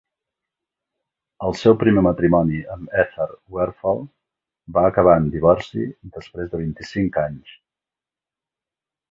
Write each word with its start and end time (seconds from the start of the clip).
El 1.49 1.53
seu 1.59 1.75
primer 1.83 2.03
matrimoni 2.07 2.61
amb 2.75 2.95
Ethel 3.03 3.35
Werfel 3.57 4.01
va 4.79 4.87
acabar 4.93 5.15
en 5.25 5.29
divorci 5.37 5.87
després 6.17 6.51
de 6.57 6.63
vint-i-cinc 6.65 7.23
anys. 7.29 7.55